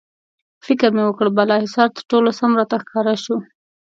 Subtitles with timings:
[0.65, 3.35] فکر مې وکړ، بالاحصار تر ټولو سم راته ښکاره شو.